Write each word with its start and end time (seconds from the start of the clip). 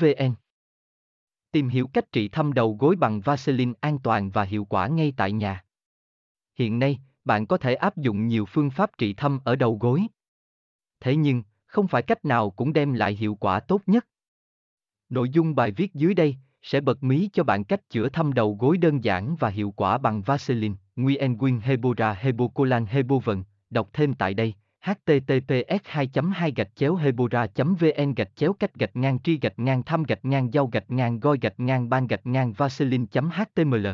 vn 0.00 0.34
tìm 1.52 1.68
hiểu 1.68 1.86
cách 1.92 2.12
trị 2.12 2.28
thâm 2.28 2.52
đầu 2.52 2.76
gối 2.80 2.96
bằng 2.96 3.20
Vaseline 3.20 3.72
an 3.80 3.98
toàn 3.98 4.30
và 4.30 4.42
hiệu 4.42 4.64
quả 4.64 4.88
ngay 4.88 5.12
tại 5.16 5.32
nhà. 5.32 5.64
Hiện 6.54 6.78
nay, 6.78 6.98
bạn 7.24 7.46
có 7.46 7.56
thể 7.56 7.74
áp 7.74 7.96
dụng 7.96 8.26
nhiều 8.26 8.46
phương 8.46 8.70
pháp 8.70 8.98
trị 8.98 9.14
thâm 9.14 9.40
ở 9.44 9.56
đầu 9.56 9.78
gối. 9.80 10.02
Thế 11.00 11.16
nhưng, 11.16 11.42
không 11.66 11.88
phải 11.88 12.02
cách 12.02 12.24
nào 12.24 12.50
cũng 12.50 12.72
đem 12.72 12.92
lại 12.92 13.14
hiệu 13.14 13.34
quả 13.34 13.60
tốt 13.60 13.82
nhất. 13.86 14.06
Nội 15.08 15.30
dung 15.30 15.54
bài 15.54 15.70
viết 15.70 15.94
dưới 15.94 16.14
đây 16.14 16.36
sẽ 16.62 16.80
bật 16.80 17.02
mí 17.02 17.30
cho 17.32 17.44
bạn 17.44 17.64
cách 17.64 17.90
chữa 17.90 18.08
thâm 18.08 18.32
đầu 18.32 18.56
gối 18.60 18.78
đơn 18.78 19.04
giản 19.04 19.36
và 19.36 19.48
hiệu 19.48 19.70
quả 19.70 19.98
bằng 19.98 20.22
Vaseline, 20.22 20.74
Nguyen 20.96 21.36
Nguyen 21.36 21.60
Hebora 21.60 22.12
Hebocolan 22.12 22.86
Hebovần, 22.86 23.44
đọc 23.70 23.88
thêm 23.92 24.14
tại 24.14 24.34
đây 24.34 24.54
https 24.80 25.80
2 25.84 26.10
2 26.32 26.52
gạch 26.56 26.76
chéo 26.76 26.96
hebora 26.96 27.46
vn 27.56 28.14
gạch 28.14 28.36
chéo 28.36 28.52
cách 28.52 28.74
gạch 28.74 28.96
ngang 28.96 29.18
tri 29.18 29.38
gạch 29.38 29.58
ngang 29.58 29.82
thăm 29.82 30.02
gạch 30.02 30.24
ngang 30.24 30.50
dâu 30.50 30.66
gạch 30.66 30.90
ngang 30.90 31.20
goi 31.20 31.38
gạch 31.42 31.60
ngang 31.60 31.88
ban 31.88 32.06
gạch 32.06 32.26
ngang 32.26 32.52
vaseline 32.52 33.04
html 33.12 33.86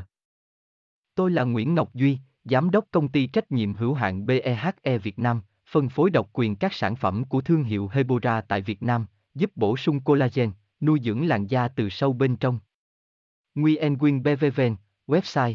Tôi 1.15 1.31
là 1.31 1.45
Nguyễn 1.45 1.75
Ngọc 1.75 1.95
Duy, 1.95 2.19
Giám 2.45 2.71
đốc 2.71 2.85
công 2.91 3.09
ty 3.09 3.27
trách 3.27 3.53
nhiệm 3.53 3.75
hữu 3.75 3.95
hạn 3.95 4.27
BEHE 4.27 4.99
Việt 5.03 5.19
Nam, 5.19 5.43
phân 5.67 5.89
phối 5.89 6.11
độc 6.11 6.29
quyền 6.33 6.57
các 6.57 6.73
sản 6.73 6.97
phẩm 6.97 7.25
của 7.25 7.41
thương 7.41 7.65
hiệu 7.65 7.89
Hebora 7.93 8.41
tại 8.41 8.63
Việt 8.63 8.83
Nam, 8.83 9.07
giúp 9.35 9.51
bổ 9.55 9.77
sung 9.77 10.01
collagen, 10.01 10.53
nuôi 10.81 11.01
dưỡng 11.05 11.27
làn 11.27 11.47
da 11.47 11.69
từ 11.69 11.89
sâu 11.89 12.13
bên 12.13 12.37
trong. 12.37 12.59
Nguyen 13.55 13.99
Quyên 13.99 14.23
BVVN, 14.23 14.77
website 15.07 15.55